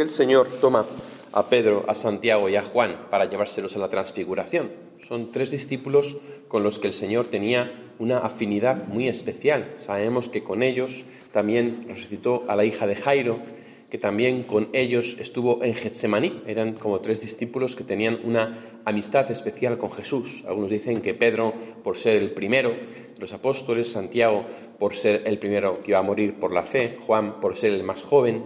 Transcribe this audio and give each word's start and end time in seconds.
qué 0.00 0.04
el 0.04 0.10
Señor 0.10 0.48
toma 0.62 0.86
a 1.30 1.50
Pedro, 1.50 1.84
a 1.86 1.94
Santiago 1.94 2.48
y 2.48 2.56
a 2.56 2.62
Juan 2.62 2.96
para 3.10 3.26
llevárselos 3.26 3.76
a 3.76 3.80
la 3.80 3.90
transfiguración? 3.90 4.70
Son 5.06 5.30
tres 5.30 5.50
discípulos 5.50 6.16
con 6.48 6.62
los 6.62 6.78
que 6.78 6.86
el 6.86 6.94
Señor 6.94 7.28
tenía 7.28 7.70
una 7.98 8.16
afinidad 8.16 8.88
muy 8.88 9.08
especial. 9.08 9.74
Sabemos 9.76 10.30
que 10.30 10.42
con 10.42 10.62
ellos 10.62 11.04
también 11.32 11.84
resucitó 11.86 12.44
a 12.48 12.56
la 12.56 12.64
hija 12.64 12.86
de 12.86 12.96
Jairo, 12.96 13.40
que 13.90 13.98
también 13.98 14.44
con 14.44 14.70
ellos 14.72 15.18
estuvo 15.20 15.62
en 15.62 15.74
Getsemaní. 15.74 16.44
Eran 16.46 16.72
como 16.72 17.00
tres 17.00 17.20
discípulos 17.20 17.76
que 17.76 17.84
tenían 17.84 18.20
una 18.24 18.80
amistad 18.86 19.30
especial 19.30 19.76
con 19.76 19.92
Jesús. 19.92 20.44
Algunos 20.48 20.70
dicen 20.70 21.02
que 21.02 21.12
Pedro, 21.12 21.52
por 21.84 21.98
ser 21.98 22.16
el 22.16 22.30
primero 22.30 22.70
de 22.70 23.18
los 23.18 23.34
apóstoles, 23.34 23.92
Santiago, 23.92 24.46
por 24.78 24.94
ser 24.94 25.24
el 25.26 25.38
primero 25.38 25.82
que 25.82 25.90
iba 25.90 25.98
a 25.98 26.02
morir 26.02 26.40
por 26.40 26.52
la 26.52 26.62
fe, 26.62 26.96
Juan, 27.06 27.38
por 27.38 27.54
ser 27.54 27.72
el 27.72 27.82
más 27.82 28.02
joven. 28.02 28.42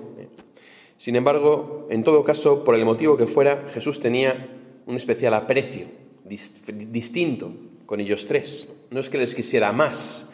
Sin 0.99 1.17
embargo, 1.17 1.87
en 1.91 2.05
todo 2.05 2.25
caso, 2.25 2.65
por 2.65 2.75
el 2.75 2.85
motivo 2.85 3.17
que 3.17 3.27
fuera, 3.27 3.67
Jesús 3.73 4.01
tenía 4.01 4.49
un 4.87 4.97
especial 4.97 5.35
aprecio, 5.35 5.87
distinto, 6.25 7.53
con 7.87 8.01
ellos 8.01 8.27
tres. 8.27 8.73
No 8.91 9.01
es 9.01 9.11
que 9.11 9.19
les 9.19 9.35
quisiera 9.35 9.73
más, 9.73 10.29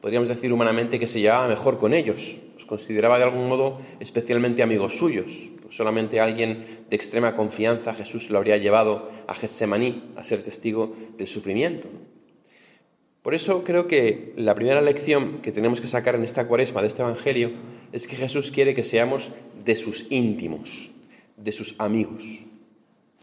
podríamos 0.00 0.28
decir 0.28 0.52
humanamente 0.52 0.98
que 0.98 1.06
se 1.06 1.20
llevaba 1.20 1.48
mejor 1.48 1.78
con 1.78 1.94
ellos, 1.94 2.36
los 2.54 2.66
consideraba 2.66 3.18
de 3.18 3.24
algún 3.24 3.48
modo 3.48 3.80
especialmente 4.00 4.62
amigos 4.62 4.96
suyos. 4.96 5.50
solamente 5.68 6.20
alguien 6.20 6.84
de 6.88 6.96
extrema 6.96 7.34
confianza 7.34 7.92
Jesús 7.92 8.30
lo 8.30 8.38
habría 8.38 8.56
llevado 8.56 9.10
a 9.26 9.34
Getsemaní 9.34 10.12
a 10.16 10.22
ser 10.22 10.42
testigo 10.42 10.94
del 11.16 11.26
sufrimiento. 11.26 11.88
Por 13.26 13.34
eso 13.34 13.64
creo 13.64 13.88
que 13.88 14.32
la 14.36 14.54
primera 14.54 14.80
lección 14.80 15.42
que 15.42 15.50
tenemos 15.50 15.80
que 15.80 15.88
sacar 15.88 16.14
en 16.14 16.22
esta 16.22 16.46
cuaresma 16.46 16.80
de 16.80 16.86
este 16.86 17.02
Evangelio 17.02 17.50
es 17.90 18.06
que 18.06 18.14
Jesús 18.14 18.52
quiere 18.52 18.72
que 18.72 18.84
seamos 18.84 19.32
de 19.64 19.74
sus 19.74 20.06
íntimos, 20.10 20.92
de 21.36 21.50
sus 21.50 21.74
amigos. 21.78 22.44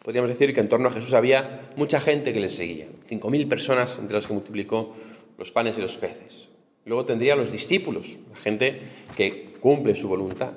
Podríamos 0.04 0.30
decir 0.30 0.54
que 0.54 0.60
en 0.60 0.68
torno 0.68 0.90
a 0.90 0.92
Jesús 0.92 1.14
había 1.14 1.70
mucha 1.78 2.02
gente 2.02 2.34
que 2.34 2.42
le 2.42 2.50
seguía, 2.50 2.88
cinco 3.06 3.30
mil 3.30 3.48
personas 3.48 3.98
entre 3.98 4.18
las 4.18 4.28
que 4.28 4.34
multiplicó 4.34 4.94
los 5.38 5.54
panes 5.54 5.78
y 5.78 5.82
los 5.82 5.98
peces. 5.98 6.50
Luego 6.84 7.06
tendría 7.06 7.38
los 7.38 7.54
discípulos, 7.54 8.18
la 8.30 8.36
gente 8.36 8.82
que 9.16 9.54
cumple 9.62 9.96
su 9.96 10.10
voluntad. 10.10 10.52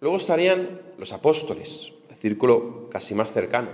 Luego 0.00 0.16
estarían 0.16 0.80
los 0.96 1.12
apóstoles, 1.12 1.92
el 2.08 2.16
círculo 2.16 2.88
casi 2.88 3.14
más 3.14 3.30
cercano. 3.30 3.68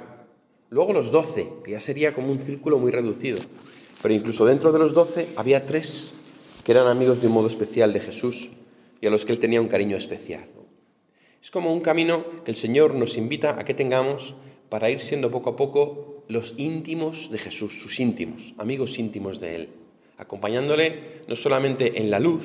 Luego 0.68 0.92
los 0.92 1.12
doce, 1.12 1.46
que 1.62 1.70
ya 1.70 1.80
sería 1.80 2.12
como 2.12 2.32
un 2.32 2.40
círculo 2.40 2.80
muy 2.80 2.90
reducido. 2.90 3.38
Pero 4.02 4.14
incluso 4.14 4.46
dentro 4.46 4.72
de 4.72 4.78
los 4.78 4.94
doce 4.94 5.28
había 5.36 5.66
tres 5.66 6.12
que 6.64 6.72
eran 6.72 6.86
amigos 6.86 7.20
de 7.20 7.26
un 7.26 7.34
modo 7.34 7.48
especial 7.48 7.92
de 7.92 8.00
Jesús 8.00 8.50
y 9.00 9.06
a 9.06 9.10
los 9.10 9.24
que 9.24 9.32
él 9.32 9.40
tenía 9.40 9.60
un 9.60 9.68
cariño 9.68 9.96
especial. 9.96 10.46
Es 11.42 11.50
como 11.50 11.72
un 11.72 11.80
camino 11.80 12.24
que 12.44 12.50
el 12.50 12.56
Señor 12.56 12.94
nos 12.94 13.16
invita 13.16 13.58
a 13.58 13.64
que 13.64 13.74
tengamos 13.74 14.34
para 14.68 14.90
ir 14.90 15.00
siendo 15.00 15.30
poco 15.30 15.50
a 15.50 15.56
poco 15.56 16.24
los 16.28 16.54
íntimos 16.58 17.30
de 17.30 17.38
Jesús, 17.38 17.80
sus 17.82 17.98
íntimos, 17.98 18.54
amigos 18.58 18.98
íntimos 18.98 19.40
de 19.40 19.56
Él 19.56 19.68
acompañándole 20.20 21.22
no 21.26 21.34
solamente 21.34 21.98
en 21.98 22.10
la 22.10 22.20
luz, 22.20 22.44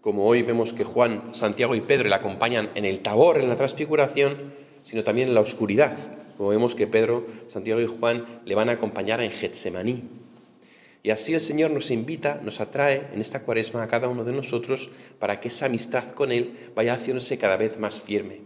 como 0.00 0.24
hoy 0.24 0.42
vemos 0.42 0.72
que 0.72 0.84
Juan, 0.84 1.34
Santiago 1.34 1.74
y 1.74 1.82
Pedro 1.82 2.08
le 2.08 2.14
acompañan 2.14 2.70
en 2.74 2.86
el 2.86 3.00
tabor, 3.00 3.38
en 3.38 3.48
la 3.50 3.56
transfiguración, 3.56 4.54
sino 4.84 5.04
también 5.04 5.28
en 5.28 5.34
la 5.34 5.42
oscuridad, 5.42 5.98
como 6.38 6.48
vemos 6.48 6.74
que 6.74 6.86
Pedro, 6.86 7.26
Santiago 7.48 7.82
y 7.82 7.86
Juan 7.86 8.40
le 8.46 8.54
van 8.54 8.70
a 8.70 8.72
acompañar 8.72 9.20
en 9.20 9.32
Getsemaní. 9.32 10.02
Y 11.02 11.10
así 11.10 11.32
el 11.34 11.40
Señor 11.40 11.70
nos 11.70 11.90
invita, 11.90 12.40
nos 12.42 12.60
atrae 12.60 13.08
en 13.12 13.20
esta 13.20 13.42
cuaresma 13.42 13.82
a 13.82 13.88
cada 13.88 14.08
uno 14.08 14.24
de 14.24 14.32
nosotros 14.32 14.90
para 15.18 15.40
que 15.40 15.48
esa 15.48 15.66
amistad 15.66 16.12
con 16.12 16.30
Él 16.30 16.70
vaya 16.74 16.94
haciéndose 16.94 17.38
cada 17.38 17.56
vez 17.56 17.78
más 17.78 18.00
firme. 18.00 18.40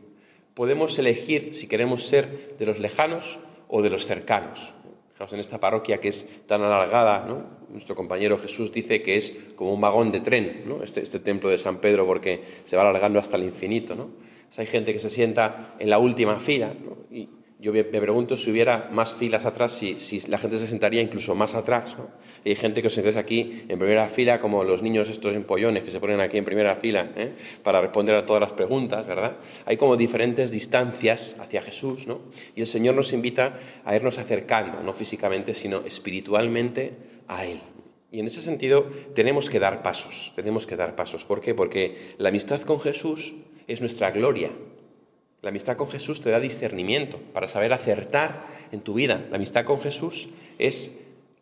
Podemos 0.55 0.97
elegir 0.99 1.55
si 1.55 1.67
queremos 1.67 2.07
ser 2.07 2.55
de 2.59 2.67
los 2.67 2.79
lejanos 2.79 3.41
o 3.67 3.83
de 3.83 3.91
los 3.91 4.07
cercanos. 4.07 4.73
Fijaos 5.15 5.33
en 5.33 5.41
esta 5.41 5.59
parroquia 5.59 6.01
que 6.01 6.09
es 6.09 6.29
tan 6.47 6.63
alargada. 6.63 7.27
Nuestro 7.71 7.97
compañero 7.97 8.39
Jesús 8.39 8.71
dice 8.71 9.03
que 9.03 9.17
es 9.17 9.37
como 9.57 9.73
un 9.73 9.81
vagón 9.81 10.13
de 10.13 10.21
tren. 10.21 10.65
Este, 10.83 11.03
este 11.03 11.19
templo 11.19 11.51
de 11.51 11.59
San 11.59 11.81
Pedro, 11.81 12.07
porque 12.07 12.43
se 12.65 12.77
va 12.77 12.89
alargando 12.89 13.19
hasta 13.19 13.37
el 13.37 13.45
infinito, 13.45 13.97
¿no? 13.97 14.11
hay 14.57 14.67
gente 14.67 14.93
que 14.93 15.01
se 15.01 15.11
sienta 15.11 15.75
en 15.81 15.91
la 15.91 15.99
última 15.99 16.39
fila, 16.39 16.73
yo 17.65 17.73
me 17.73 17.83
pregunto 17.83 18.37
si 18.37 18.51
hubiera 18.51 18.91
más 18.93 19.15
filas 19.15 19.47
atrás, 19.47 19.73
si, 19.73 20.21
la 20.29 20.37
gente 20.37 20.59
se 20.59 20.67
sentaría 20.67 21.01
incluso 21.01 21.35
más 21.35 21.55
atrás. 21.55 21.97
¿no? 21.97 22.09
hay 22.45 22.57
gente 22.57 22.83
que 22.83 22.89
os 22.89 22.93
sentáis 22.93 23.17
aquí 23.17 23.65
en 23.67 23.79
primera 23.79 24.07
fila, 24.11 24.39
como 24.39 24.65
los 24.65 24.83
niños 24.83 25.09
estos 25.09 25.35
empollones 25.35 25.83
que 25.83 25.91
se 25.91 25.99
ponen 25.99 26.21
aquí 26.21 26.37
en 26.37 26.45
primera 26.45 26.77
fila 26.77 27.11
¿eh? 27.17 27.33
para 27.63 27.81
responder 27.81 28.17
a 28.17 28.27
todas 28.27 28.43
las 28.43 28.53
preguntas, 28.53 29.07
¿verdad? 29.07 29.37
Hay 29.65 29.79
como 29.79 29.97
diferentes 29.97 30.51
distancias 30.51 31.39
hacia 31.41 31.63
Jesús, 31.63 32.07
¿no? 32.07 32.21
Y 32.55 32.61
el 32.61 32.67
Señor 32.67 32.97
nos 32.97 33.15
invita 33.15 33.59
a 33.83 33.97
irnos 33.97 34.19
acercando, 34.19 34.83
no 34.83 34.93
físicamente, 34.93 35.55
sino 35.55 35.87
espiritualmente 35.87 36.93
a 37.29 37.47
Él. 37.47 37.61
Y 38.13 38.21
en 38.21 38.27
ese 38.27 38.43
sentido 38.43 38.91
tenemos 39.15 39.49
que 39.49 39.59
dar 39.59 39.83
pasos, 39.83 40.35
tenemos 40.37 40.67
que 40.67 40.77
dar 40.77 40.97
pasos. 40.97 41.25
¿Por 41.25 41.41
qué? 41.41 41.55
Porque 41.55 42.13
la 42.19 42.29
amistad 42.29 42.61
con 42.61 42.79
Jesús 42.79 43.33
es 43.67 43.81
nuestra 43.81 44.11
gloria, 44.11 44.51
la 45.45 45.51
amistad 45.51 45.77
con 45.77 45.91
Jesús 45.91 46.23
te 46.23 46.31
da 46.31 46.41
discernimiento 46.41 47.21
para 47.35 47.47
saber 47.47 47.75
acertar 47.75 48.47
en 48.73 48.81
tu 48.81 48.95
vida. 48.95 49.27
La 49.29 49.37
amistad 49.37 49.67
con 49.67 49.79
Jesús 49.79 50.29
es 50.59 50.97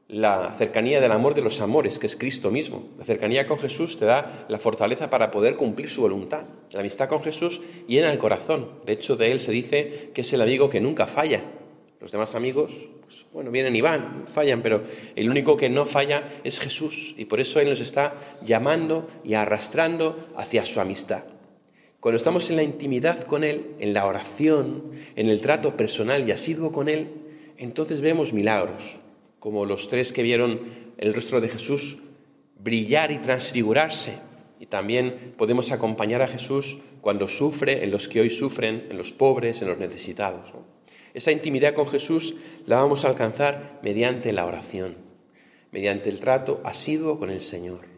la 0.08 0.54
cercanía 0.58 1.00
del 1.00 1.12
amor 1.12 1.36
de 1.36 1.42
los 1.42 1.60
amores, 1.60 2.00
que 2.00 2.08
es 2.08 2.16
Cristo 2.16 2.50
mismo. 2.50 2.88
La 2.98 3.04
cercanía 3.04 3.46
con 3.46 3.60
Jesús 3.60 3.96
te 3.96 4.04
da 4.04 4.44
la 4.48 4.58
fortaleza 4.58 5.08
para 5.08 5.30
poder 5.30 5.54
cumplir 5.54 5.88
su 5.88 6.00
voluntad. 6.00 6.46
La 6.72 6.80
amistad 6.80 7.08
con 7.08 7.22
Jesús 7.22 7.60
llena 7.86 8.10
el 8.10 8.18
corazón. 8.18 8.70
De 8.84 8.92
hecho, 8.94 9.14
de 9.14 9.30
él 9.30 9.38
se 9.38 9.52
dice 9.52 10.10
que 10.12 10.22
es 10.22 10.32
el 10.32 10.40
amigo 10.40 10.68
que 10.68 10.80
nunca 10.80 11.06
falla. 11.06 11.40
Los 12.00 12.10
demás 12.10 12.34
amigos, 12.34 12.88
pues, 13.02 13.24
bueno, 13.32 13.52
vienen 13.52 13.76
y 13.76 13.82
van, 13.82 14.24
fallan, 14.26 14.62
pero 14.62 14.82
el 15.14 15.30
único 15.30 15.56
que 15.56 15.70
no 15.70 15.86
falla 15.86 16.40
es 16.42 16.58
Jesús. 16.58 17.14
Y 17.16 17.26
por 17.26 17.38
eso 17.38 17.60
Él 17.60 17.70
nos 17.70 17.78
está 17.78 18.14
llamando 18.44 19.08
y 19.22 19.34
arrastrando 19.34 20.26
hacia 20.36 20.66
su 20.66 20.80
amistad. 20.80 21.22
Cuando 22.02 22.16
estamos 22.16 22.50
en 22.50 22.56
la 22.56 22.64
intimidad 22.64 23.22
con 23.28 23.44
Él, 23.44 23.76
en 23.78 23.94
la 23.94 24.06
oración, 24.06 24.90
en 25.14 25.28
el 25.28 25.40
trato 25.40 25.76
personal 25.76 26.28
y 26.28 26.32
asiduo 26.32 26.72
con 26.72 26.88
Él, 26.88 27.06
entonces 27.58 28.00
vemos 28.00 28.32
milagros, 28.32 28.98
como 29.38 29.66
los 29.66 29.86
tres 29.86 30.12
que 30.12 30.24
vieron 30.24 30.62
el 30.98 31.14
rostro 31.14 31.40
de 31.40 31.48
Jesús 31.48 31.98
brillar 32.58 33.12
y 33.12 33.18
transfigurarse. 33.18 34.14
Y 34.58 34.66
también 34.66 35.34
podemos 35.38 35.70
acompañar 35.70 36.22
a 36.22 36.26
Jesús 36.26 36.78
cuando 37.00 37.28
sufre, 37.28 37.84
en 37.84 37.92
los 37.92 38.08
que 38.08 38.20
hoy 38.20 38.30
sufren, 38.30 38.88
en 38.90 38.98
los 38.98 39.12
pobres, 39.12 39.62
en 39.62 39.68
los 39.68 39.78
necesitados. 39.78 40.50
Esa 41.14 41.30
intimidad 41.30 41.72
con 41.72 41.86
Jesús 41.86 42.34
la 42.66 42.78
vamos 42.78 43.04
a 43.04 43.10
alcanzar 43.10 43.78
mediante 43.84 44.32
la 44.32 44.44
oración, 44.44 44.96
mediante 45.70 46.10
el 46.10 46.18
trato 46.18 46.62
asiduo 46.64 47.16
con 47.20 47.30
el 47.30 47.42
Señor. 47.42 47.91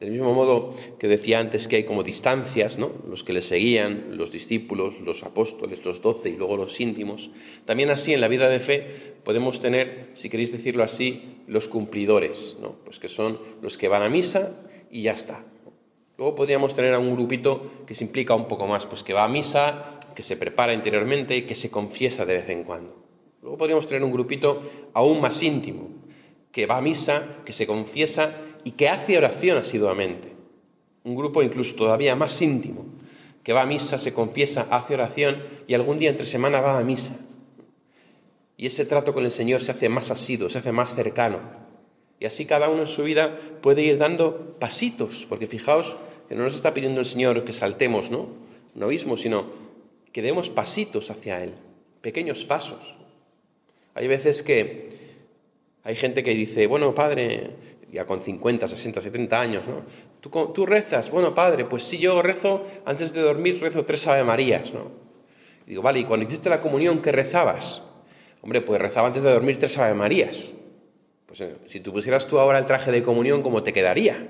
Del 0.00 0.12
mismo 0.12 0.32
modo 0.32 0.74
que 0.98 1.08
decía 1.08 1.40
antes 1.40 1.68
que 1.68 1.76
hay 1.76 1.84
como 1.84 2.02
distancias, 2.02 2.78
¿no? 2.78 2.90
los 3.06 3.22
que 3.22 3.34
le 3.34 3.42
seguían, 3.42 4.16
los 4.16 4.32
discípulos, 4.32 4.98
los 4.98 5.24
apóstoles, 5.24 5.84
los 5.84 6.00
doce 6.00 6.30
y 6.30 6.36
luego 6.36 6.56
los 6.56 6.80
íntimos, 6.80 7.30
también 7.66 7.90
así 7.90 8.14
en 8.14 8.22
la 8.22 8.28
vida 8.28 8.48
de 8.48 8.60
fe 8.60 9.14
podemos 9.24 9.60
tener, 9.60 10.08
si 10.14 10.30
queréis 10.30 10.52
decirlo 10.52 10.84
así, 10.84 11.42
los 11.46 11.68
cumplidores, 11.68 12.56
¿no? 12.62 12.76
pues 12.82 12.98
que 12.98 13.08
son 13.08 13.38
los 13.60 13.76
que 13.76 13.88
van 13.88 14.02
a 14.02 14.08
misa 14.08 14.56
y 14.90 15.02
ya 15.02 15.12
está. 15.12 15.44
Luego 16.16 16.34
podríamos 16.34 16.74
tener 16.74 16.94
a 16.94 16.98
un 16.98 17.14
grupito 17.14 17.70
que 17.86 17.94
se 17.94 18.04
implica 18.04 18.34
un 18.34 18.48
poco 18.48 18.66
más, 18.66 18.86
pues 18.86 19.02
que 19.02 19.12
va 19.12 19.24
a 19.24 19.28
misa, 19.28 20.00
que 20.16 20.22
se 20.22 20.38
prepara 20.38 20.72
interiormente 20.72 21.44
que 21.44 21.56
se 21.56 21.70
confiesa 21.70 22.24
de 22.24 22.34
vez 22.34 22.48
en 22.48 22.64
cuando. 22.64 22.96
Luego 23.42 23.58
podríamos 23.58 23.86
tener 23.86 24.02
un 24.02 24.12
grupito 24.12 24.62
aún 24.94 25.20
más 25.20 25.42
íntimo, 25.42 25.90
que 26.52 26.64
va 26.64 26.78
a 26.78 26.80
misa, 26.80 27.36
que 27.44 27.52
se 27.52 27.66
confiesa 27.66 28.46
y 28.64 28.72
que 28.72 28.88
hace 28.88 29.16
oración 29.16 29.58
asiduamente. 29.58 30.32
Un 31.04 31.14
grupo 31.14 31.42
incluso 31.42 31.74
todavía 31.74 32.14
más 32.16 32.40
íntimo, 32.42 32.84
que 33.42 33.52
va 33.52 33.62
a 33.62 33.66
misa, 33.66 33.98
se 33.98 34.12
confiesa, 34.12 34.66
hace 34.70 34.94
oración 34.94 35.42
y 35.66 35.74
algún 35.74 35.98
día 35.98 36.10
entre 36.10 36.26
semana 36.26 36.60
va 36.60 36.78
a 36.78 36.84
misa. 36.84 37.18
Y 38.56 38.66
ese 38.66 38.84
trato 38.84 39.14
con 39.14 39.24
el 39.24 39.32
Señor 39.32 39.62
se 39.62 39.70
hace 39.70 39.88
más 39.88 40.10
asiduo, 40.10 40.50
se 40.50 40.58
hace 40.58 40.72
más 40.72 40.94
cercano. 40.94 41.38
Y 42.18 42.26
así 42.26 42.44
cada 42.44 42.68
uno 42.68 42.82
en 42.82 42.88
su 42.88 43.02
vida 43.02 43.40
puede 43.62 43.82
ir 43.82 43.96
dando 43.96 44.56
pasitos, 44.58 45.26
porque 45.26 45.46
fijaos 45.46 45.96
que 46.28 46.34
no 46.34 46.44
nos 46.44 46.54
está 46.54 46.74
pidiendo 46.74 47.00
el 47.00 47.06
Señor 47.06 47.44
que 47.44 47.54
saltemos, 47.54 48.10
¿no? 48.10 48.28
No 48.74 48.88
mismo, 48.88 49.16
sino 49.16 49.46
que 50.12 50.20
demos 50.20 50.50
pasitos 50.50 51.10
hacia 51.10 51.42
Él, 51.42 51.54
pequeños 52.02 52.44
pasos. 52.44 52.94
Hay 53.94 54.06
veces 54.06 54.42
que 54.42 54.90
hay 55.82 55.96
gente 55.96 56.22
que 56.22 56.34
dice, 56.34 56.66
bueno, 56.66 56.94
Padre, 56.94 57.50
ya 57.92 58.06
con 58.06 58.22
50, 58.22 58.68
60, 58.68 59.00
70 59.00 59.40
años, 59.40 59.64
¿no? 59.66 59.84
¿Tú, 60.20 60.66
rezas? 60.66 61.10
Bueno, 61.10 61.34
padre, 61.34 61.64
pues 61.64 61.84
sí, 61.84 61.98
yo 61.98 62.22
rezo, 62.22 62.66
antes 62.84 63.12
de 63.12 63.20
dormir 63.20 63.60
rezo 63.60 63.84
tres 63.84 64.06
Ave 64.06 64.22
Marías, 64.24 64.72
¿no? 64.72 64.90
Y 65.66 65.70
digo, 65.70 65.82
vale, 65.82 66.00
¿y 66.00 66.04
cuando 66.04 66.26
hiciste 66.26 66.48
la 66.48 66.60
comunión 66.60 67.00
qué 67.00 67.12
rezabas? 67.12 67.82
Hombre, 68.42 68.60
pues 68.60 68.80
rezaba 68.80 69.08
antes 69.08 69.22
de 69.22 69.32
dormir 69.32 69.58
tres 69.58 69.78
Ave 69.78 69.94
Marías. 69.94 70.52
Pues 71.26 71.40
eh, 71.40 71.56
si 71.68 71.80
tú 71.80 71.92
pusieras 71.92 72.26
tú 72.26 72.38
ahora 72.38 72.58
el 72.58 72.66
traje 72.66 72.92
de 72.92 73.02
comunión, 73.02 73.42
¿cómo 73.42 73.62
te 73.62 73.72
quedaría? 73.72 74.26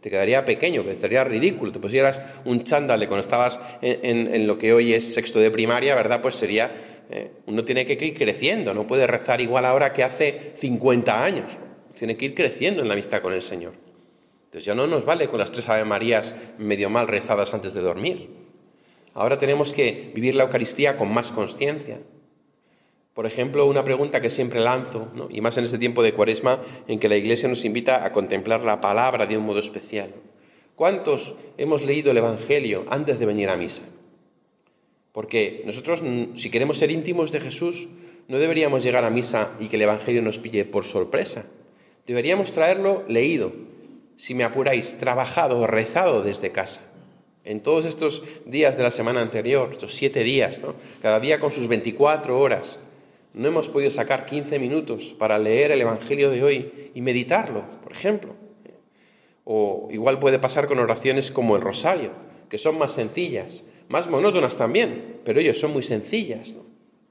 te 0.00 0.10
quedaría 0.10 0.44
pequeño, 0.44 0.84
te 0.84 0.96
sería 0.96 1.24
ridículo. 1.24 1.72
Te 1.72 1.80
pusieras 1.80 2.20
un 2.44 2.64
chándal 2.64 3.00
cuando 3.08 3.20
estabas 3.20 3.60
en, 3.82 4.46
lo 4.46 4.58
que 4.58 4.72
hoy 4.72 4.94
es 4.94 5.14
sexto 5.14 5.40
de 5.40 5.50
primaria, 5.50 5.94
¿verdad? 5.94 6.22
Pues 6.22 6.36
sería, 6.36 6.70
eh, 7.10 7.32
uno 7.46 7.64
tiene 7.64 7.84
que 7.84 7.92
ir 8.04 8.16
creciendo, 8.16 8.74
no 8.74 8.86
puede 8.86 9.06
rezar 9.06 9.40
igual 9.40 9.64
ahora 9.64 9.92
que 9.92 10.04
hace 10.04 10.52
50 10.54 11.24
años. 11.24 11.58
Tiene 11.98 12.16
que 12.16 12.26
ir 12.26 12.34
creciendo 12.34 12.80
en 12.80 12.88
la 12.88 12.94
amistad 12.94 13.22
con 13.22 13.32
el 13.32 13.42
Señor. 13.42 13.74
Entonces 14.44 14.64
ya 14.64 14.74
no 14.74 14.86
nos 14.86 15.04
vale 15.04 15.28
con 15.28 15.38
las 15.40 15.52
tres 15.52 15.68
Ave 15.68 15.84
Marías 15.84 16.34
medio 16.56 16.88
mal 16.88 17.08
rezadas 17.08 17.52
antes 17.52 17.74
de 17.74 17.82
dormir. 17.82 18.30
Ahora 19.14 19.38
tenemos 19.38 19.72
que 19.72 20.12
vivir 20.14 20.34
la 20.36 20.44
Eucaristía 20.44 20.96
con 20.96 21.12
más 21.12 21.32
conciencia. 21.32 22.00
Por 23.14 23.26
ejemplo, 23.26 23.66
una 23.66 23.84
pregunta 23.84 24.20
que 24.20 24.30
siempre 24.30 24.60
lanzo, 24.60 25.08
y 25.28 25.40
más 25.40 25.58
en 25.58 25.64
este 25.64 25.76
tiempo 25.76 26.04
de 26.04 26.14
cuaresma 26.14 26.62
en 26.86 27.00
que 27.00 27.08
la 27.08 27.16
Iglesia 27.16 27.48
nos 27.48 27.64
invita 27.64 28.04
a 28.04 28.12
contemplar 28.12 28.60
la 28.60 28.80
palabra 28.80 29.26
de 29.26 29.36
un 29.36 29.44
modo 29.44 29.58
especial. 29.58 30.14
¿Cuántos 30.76 31.34
hemos 31.56 31.82
leído 31.82 32.12
el 32.12 32.18
Evangelio 32.18 32.86
antes 32.88 33.18
de 33.18 33.26
venir 33.26 33.48
a 33.48 33.56
misa? 33.56 33.82
Porque 35.10 35.62
nosotros, 35.66 36.00
si 36.36 36.48
queremos 36.50 36.78
ser 36.78 36.92
íntimos 36.92 37.32
de 37.32 37.40
Jesús, 37.40 37.88
no 38.28 38.38
deberíamos 38.38 38.84
llegar 38.84 39.04
a 39.04 39.10
misa 39.10 39.50
y 39.58 39.66
que 39.66 39.74
el 39.74 39.82
Evangelio 39.82 40.22
nos 40.22 40.38
pille 40.38 40.64
por 40.64 40.84
sorpresa. 40.84 41.46
Deberíamos 42.08 42.52
traerlo 42.52 43.04
leído, 43.06 43.52
si 44.16 44.34
me 44.34 44.42
apuráis, 44.42 44.96
trabajado, 44.98 45.66
rezado 45.66 46.22
desde 46.22 46.52
casa. 46.52 46.80
En 47.44 47.60
todos 47.60 47.84
estos 47.84 48.22
días 48.46 48.78
de 48.78 48.82
la 48.82 48.90
semana 48.90 49.20
anterior, 49.20 49.68
estos 49.72 49.94
siete 49.94 50.22
días, 50.22 50.58
cada 51.02 51.20
día 51.20 51.38
con 51.38 51.50
sus 51.50 51.68
24 51.68 52.40
horas, 52.40 52.78
no 53.34 53.48
hemos 53.48 53.68
podido 53.68 53.90
sacar 53.90 54.24
15 54.24 54.58
minutos 54.58 55.14
para 55.18 55.38
leer 55.38 55.70
el 55.70 55.82
Evangelio 55.82 56.30
de 56.30 56.42
hoy 56.42 56.90
y 56.94 57.02
meditarlo, 57.02 57.64
por 57.82 57.92
ejemplo. 57.92 58.34
O 59.44 59.88
igual 59.92 60.18
puede 60.18 60.38
pasar 60.38 60.66
con 60.66 60.78
oraciones 60.78 61.30
como 61.30 61.56
el 61.56 61.62
rosario, 61.62 62.12
que 62.48 62.56
son 62.56 62.78
más 62.78 62.92
sencillas, 62.92 63.64
más 63.88 64.08
monótonas 64.08 64.56
también, 64.56 65.20
pero 65.26 65.40
ellos 65.40 65.60
son 65.60 65.74
muy 65.74 65.82
sencillas. 65.82 66.54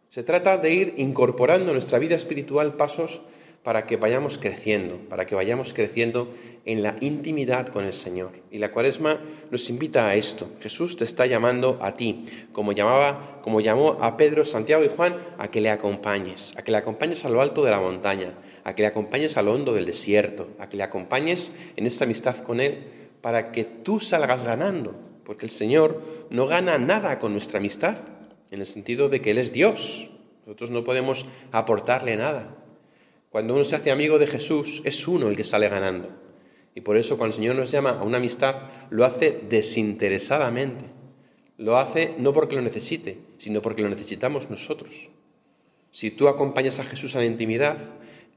Se 0.09 0.23
trata 0.23 0.57
de 0.57 0.73
ir 0.73 0.93
incorporando 0.97 1.67
en 1.67 1.73
nuestra 1.73 1.99
vida 1.99 2.15
espiritual 2.15 2.73
pasos 2.77 3.21
para 3.67 3.85
que 3.85 3.97
vayamos 3.97 4.37
creciendo, 4.37 4.95
para 5.09 5.25
que 5.25 5.35
vayamos 5.35 5.73
creciendo 5.73 6.33
en 6.63 6.83
la 6.83 6.95
intimidad 7.01 7.67
con 7.67 7.83
el 7.83 7.93
Señor. 7.93 8.31
Y 8.49 8.59
la 8.59 8.71
Cuaresma 8.71 9.19
nos 9.51 9.69
invita 9.69 10.07
a 10.07 10.15
esto. 10.15 10.49
Jesús 10.61 10.95
te 10.95 11.03
está 11.03 11.25
llamando 11.25 11.77
a 11.81 11.95
ti, 11.95 12.23
como 12.53 12.71
llamaba, 12.71 13.41
como 13.43 13.59
llamó 13.59 13.97
a 13.99 14.15
Pedro, 14.15 14.45
Santiago 14.45 14.85
y 14.85 14.87
Juan, 14.87 15.17
a 15.37 15.49
que 15.49 15.59
le 15.59 15.69
acompañes, 15.69 16.53
a 16.55 16.61
que 16.61 16.71
le 16.71 16.77
acompañes 16.77 17.25
a 17.25 17.29
lo 17.29 17.41
alto 17.41 17.61
de 17.61 17.71
la 17.71 17.81
montaña, 17.81 18.35
a 18.63 18.73
que 18.73 18.83
le 18.83 18.87
acompañes 18.87 19.35
a 19.35 19.41
lo 19.41 19.53
hondo 19.53 19.73
del 19.73 19.85
desierto, 19.85 20.47
a 20.59 20.69
que 20.69 20.77
le 20.77 20.83
acompañes 20.83 21.51
en 21.75 21.87
esta 21.87 22.05
amistad 22.05 22.37
con 22.37 22.61
él 22.61 22.85
para 23.19 23.51
que 23.51 23.65
tú 23.65 23.99
salgas 23.99 24.43
ganando, 24.43 24.95
porque 25.25 25.45
el 25.45 25.51
Señor 25.51 26.01
no 26.29 26.47
gana 26.47 26.77
nada 26.77 27.19
con 27.19 27.33
nuestra 27.33 27.59
amistad, 27.59 27.97
en 28.49 28.61
el 28.61 28.65
sentido 28.65 29.09
de 29.09 29.19
que 29.19 29.31
él 29.31 29.39
es 29.39 29.51
Dios. 29.51 30.09
Nosotros 30.45 30.71
no 30.71 30.85
podemos 30.85 31.25
aportarle 31.51 32.15
nada. 32.15 32.55
Cuando 33.37 33.53
uno 33.53 33.65
se 33.65 33.75
hace 33.75 33.91
amigo 33.91 34.17
de 34.17 34.25
Jesús, 34.25 34.81
es 34.83 35.07
uno 35.07 35.29
el 35.29 35.37
que 35.37 35.43
sale 35.43 35.69
ganando. 35.69 36.09
Y 36.73 36.81
por 36.81 36.97
eso 36.97 37.19
cuando 37.19 37.35
el 37.35 37.39
Señor 37.39 37.55
nos 37.55 37.69
llama 37.69 37.91
a 37.91 38.03
una 38.03 38.17
amistad, 38.17 38.63
lo 38.89 39.05
hace 39.05 39.41
desinteresadamente. 39.47 40.85
Lo 41.59 41.77
hace 41.77 42.15
no 42.17 42.33
porque 42.33 42.55
lo 42.55 42.63
necesite, 42.63 43.19
sino 43.37 43.61
porque 43.61 43.83
lo 43.83 43.89
necesitamos 43.89 44.49
nosotros. 44.49 45.09
Si 45.91 46.09
tú 46.09 46.29
acompañas 46.29 46.79
a 46.79 46.83
Jesús 46.83 47.15
a 47.15 47.19
la 47.19 47.25
intimidad, 47.25 47.77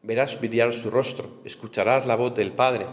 verás 0.03 0.39
brillar 0.39 0.75
su 0.75 0.91
rostro, 0.91 1.41
escucharás 1.47 2.05
la 2.05 2.17
voz 2.17 2.35
del 2.35 2.53
Padre, 2.53 2.85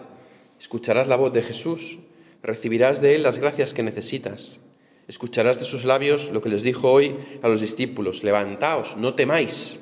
escucharás 0.57 1.09
la 1.09 1.17
voz 1.17 1.33
de 1.33 1.43
Jesús, 1.43 1.99
recibirás 2.41 3.01
de 3.01 3.15
Él 3.15 3.23
las 3.23 3.37
gracias 3.37 3.73
que 3.73 3.83
necesitas, 3.83 4.61
escucharás 5.09 5.59
de 5.59 5.65
sus 5.65 5.83
labios 5.83 6.31
lo 6.31 6.41
que 6.41 6.47
les 6.47 6.63
dijo 6.63 6.89
hoy 6.89 7.17
a 7.41 7.49
los 7.49 7.59
discípulos, 7.59 8.23
levantaos, 8.23 8.95
no 8.95 9.13
temáis. 9.13 9.81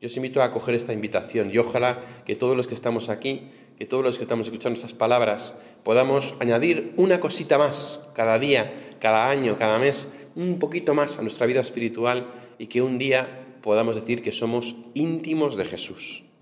Yo 0.00 0.08
os 0.08 0.16
invito 0.16 0.42
a 0.42 0.46
acoger 0.46 0.74
esta 0.74 0.92
invitación 0.92 1.50
y 1.50 1.56
ojalá 1.56 2.22
que 2.26 2.36
todos 2.36 2.54
los 2.56 2.66
que 2.66 2.74
estamos 2.74 3.08
aquí, 3.08 3.48
que 3.78 3.86
todos 3.86 4.04
los 4.04 4.18
que 4.18 4.24
estamos 4.24 4.46
escuchando 4.46 4.76
estas 4.76 4.92
palabras, 4.92 5.54
podamos 5.84 6.34
añadir 6.38 6.92
una 6.96 7.18
cosita 7.18 7.56
más 7.56 8.06
cada 8.14 8.38
día, 8.38 8.68
cada 9.00 9.30
año, 9.30 9.56
cada 9.58 9.78
mes, 9.78 10.08
un 10.34 10.58
poquito 10.58 10.92
más 10.92 11.18
a 11.18 11.22
nuestra 11.22 11.46
vida 11.46 11.60
espiritual 11.60 12.26
y 12.58 12.66
que 12.66 12.82
un 12.82 12.98
día 12.98 13.56
podamos 13.62 13.96
decir 13.96 14.22
que 14.22 14.32
somos 14.32 14.76
íntimos 14.92 15.56
de 15.56 15.64
Jesús. 15.64 16.25